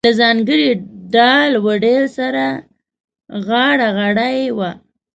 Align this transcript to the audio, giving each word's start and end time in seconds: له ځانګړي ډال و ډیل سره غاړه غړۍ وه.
له 0.05 0.11
ځانګړي 0.21 0.69
ډال 1.13 1.51
و 1.63 1.67
ډیل 1.83 2.03
سره 2.17 2.45
غاړه 3.47 3.87
غړۍ 3.97 4.39
وه. 4.57 4.71